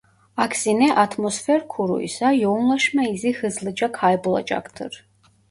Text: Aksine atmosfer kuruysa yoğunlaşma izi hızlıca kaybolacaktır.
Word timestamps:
Aksine 0.37 0.95
atmosfer 0.95 1.67
kuruysa 1.67 2.31
yoğunlaşma 2.31 3.03
izi 3.09 3.33
hızlıca 3.33 3.91
kaybolacaktır. 3.91 5.05